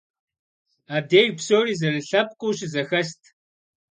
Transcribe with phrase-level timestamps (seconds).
[0.95, 3.21] Абдеж псори зэрылъэпкъыу щызэхэст.